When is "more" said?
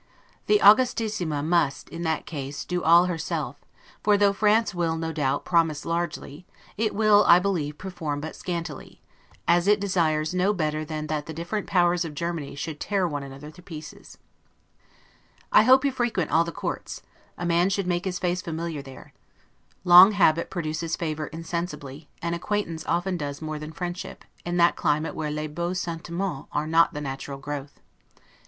23.39-23.59